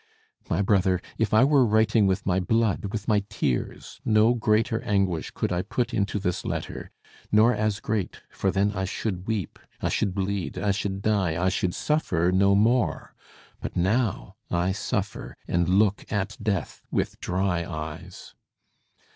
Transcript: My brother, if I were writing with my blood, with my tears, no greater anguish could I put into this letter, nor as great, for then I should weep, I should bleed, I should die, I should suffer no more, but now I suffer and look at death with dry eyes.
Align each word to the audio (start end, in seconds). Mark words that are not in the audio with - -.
My 0.49 0.63
brother, 0.63 0.99
if 1.19 1.31
I 1.31 1.43
were 1.43 1.63
writing 1.63 2.07
with 2.07 2.25
my 2.25 2.39
blood, 2.39 2.85
with 2.91 3.07
my 3.07 3.23
tears, 3.29 4.01
no 4.03 4.33
greater 4.33 4.81
anguish 4.81 5.29
could 5.29 5.51
I 5.51 5.61
put 5.61 5.93
into 5.93 6.17
this 6.17 6.43
letter, 6.43 6.89
nor 7.31 7.53
as 7.53 7.79
great, 7.79 8.19
for 8.31 8.49
then 8.49 8.71
I 8.71 8.83
should 8.83 9.27
weep, 9.27 9.59
I 9.79 9.89
should 9.89 10.15
bleed, 10.15 10.57
I 10.57 10.71
should 10.71 11.03
die, 11.03 11.39
I 11.39 11.49
should 11.49 11.75
suffer 11.75 12.31
no 12.33 12.55
more, 12.55 13.13
but 13.61 13.75
now 13.75 14.37
I 14.49 14.71
suffer 14.71 15.37
and 15.47 15.69
look 15.69 16.11
at 16.11 16.35
death 16.41 16.81
with 16.89 17.19
dry 17.19 17.63
eyes. 17.63 18.33